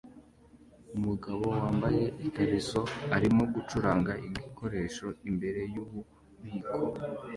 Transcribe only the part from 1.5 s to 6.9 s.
wambaye ikariso arimo gucuranga igikoresho imbere yububiko